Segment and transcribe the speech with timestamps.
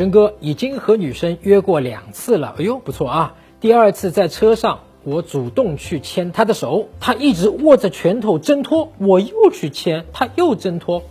[0.00, 3.34] 真哥已经和女生约过两次了，哎呦不错啊！
[3.60, 11.02] 第二次在车上，我主动去牵她的手，她一直握着拳头挣脱，我又去牵，她又挣脱。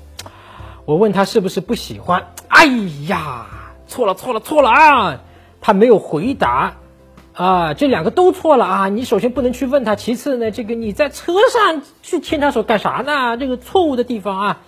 [0.86, 2.30] 我问她是不是不喜欢？
[2.48, 2.66] 哎
[3.08, 3.46] 呀，
[3.86, 5.22] 错了错了错了啊！
[5.62, 6.78] 她没有回答。
[7.34, 8.90] 啊，这两个都错了啊！
[8.90, 13.38] 你首先不能去问她，其次呢，这个你在车上去牵她手干啥呢？
[13.38, 14.62] 这个错误的地方啊！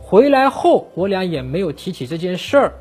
[0.00, 2.72] 回来后我俩也没有提起这件事儿。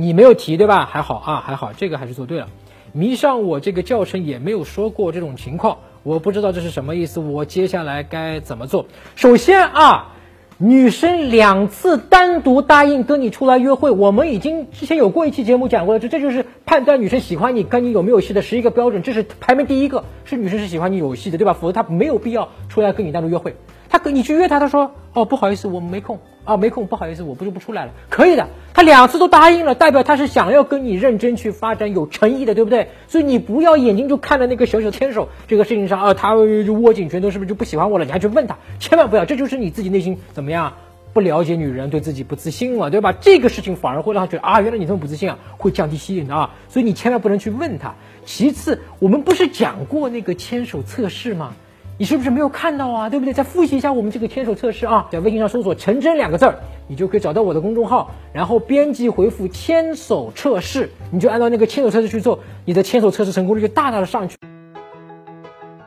[0.00, 0.86] 你没有提对吧？
[0.88, 2.46] 还好啊，还好，这个还是做对了。
[2.92, 7.18] 迷上我这个教程也没有说过这种情况，我不知道这是什么意思。
[7.18, 8.86] 我接下来该怎么做？
[9.16, 10.12] 首先啊，
[10.56, 21.54] 女生两次单独答应跟你出来约会，我们已经之前有过一期节目讲过了，这这就是判断女生喜欢你跟你有没有戏的十一个标准，这是排名第一个，是女生是喜欢你有戏的，对吧？
[21.60, 23.56] 否则她没有必要出来跟你单独约会。
[23.88, 27.92] 她跟你去约她，她说哦不好意思，我没空啊，没空，不好意思，我不就不出来了。
[28.08, 32.88] 可以的，他两次都答应了，代表他是想要跟你认真去发展，有诚意的，对不对？
[33.06, 38.06] 所以你不要眼睛就看着那个小小牵手这个事情上啊，他就握紧拳头，是不是就不喜欢我了？
[38.06, 40.72] 你还去问他，千万不要，这就是你自己内心怎么样？
[41.12, 43.12] 不了解女人，对自己不自信了，对吧？
[43.12, 46.54] 这个事情反而会让他觉得啊，原来你这么不自信啊，会降低吸引的啊。
[46.68, 47.94] 所以你千万不能去问他。
[48.24, 51.54] 其次，我们不是讲过那个牵手测试吗？
[52.00, 53.10] 你是不是没有看到啊？
[53.10, 53.34] 对不对？
[53.34, 64.36] 再复习一下我们这个牵手测试啊，在微信上搜索“陈真”两个字儿，你就可以找到我的公众号，然后编辑回复“牵手测试”，你就按照那个牵手测试去做，你的牵手测试成功率就大大的上去。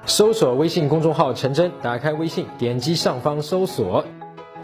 [0.05, 4.03] 搜索微信公众号“陈真”，打开微信，点击上方搜索，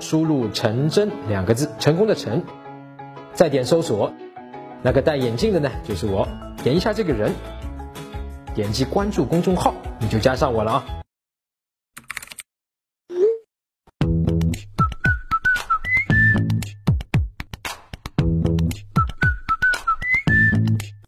[0.02, 2.44] 输入“陈真”两个字，成功的陈，
[3.32, 4.12] 再点搜索，
[4.82, 6.28] 那个戴眼镜的呢，就是我，
[6.62, 7.32] 点一下这个人，
[8.54, 10.86] 点击关注公众号，你就加上我了啊。